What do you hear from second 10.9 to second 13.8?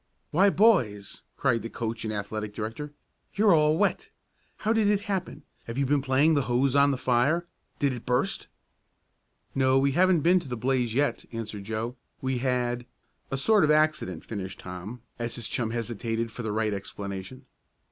yet," answered Joe. "We had" "A sort of